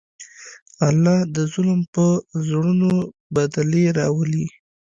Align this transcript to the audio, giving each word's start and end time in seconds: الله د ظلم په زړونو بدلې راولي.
الله 0.87 1.17
د 1.35 1.37
ظلم 1.53 1.81
په 1.93 2.05
زړونو 2.47 2.91
بدلې 3.35 3.83
راولي. 3.97 4.45